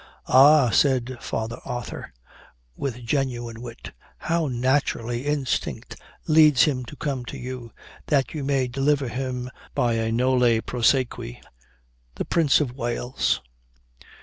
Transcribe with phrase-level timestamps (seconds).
[0.25, 2.11] "Ah!" said Father Arthur,
[2.75, 7.71] with genuine wit, "how naturally instinct leads him to come to you,
[8.07, 11.39] that you may deliver him by a nolle prosequi!"
[12.15, 13.41] THE PRINCE OF WALES.